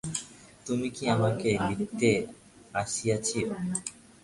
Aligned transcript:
তুই 0.65 0.87
কি 0.95 1.03
আমাকে 1.15 1.49
লইতে 1.67 2.11
আসিয়াছিস? 2.73 3.47